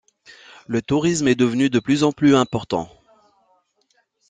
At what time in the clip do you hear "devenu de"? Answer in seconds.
1.35-1.77